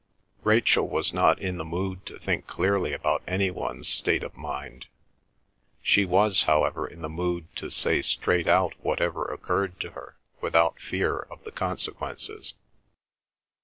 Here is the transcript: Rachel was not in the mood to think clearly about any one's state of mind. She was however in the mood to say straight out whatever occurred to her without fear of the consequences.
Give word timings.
Rachel 0.43 0.87
was 0.89 1.13
not 1.13 1.37
in 1.37 1.57
the 1.57 1.63
mood 1.63 2.07
to 2.07 2.17
think 2.17 2.47
clearly 2.47 2.91
about 2.91 3.21
any 3.27 3.51
one's 3.51 3.87
state 3.87 4.23
of 4.23 4.35
mind. 4.35 4.87
She 5.83 6.05
was 6.05 6.41
however 6.49 6.87
in 6.87 7.03
the 7.03 7.07
mood 7.07 7.55
to 7.57 7.69
say 7.69 8.01
straight 8.01 8.47
out 8.47 8.73
whatever 8.83 9.23
occurred 9.23 9.79
to 9.81 9.91
her 9.91 10.15
without 10.41 10.79
fear 10.81 11.19
of 11.19 11.43
the 11.43 11.51
consequences. 11.51 12.55